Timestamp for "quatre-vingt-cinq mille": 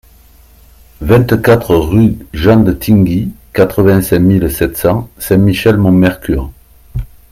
3.53-4.51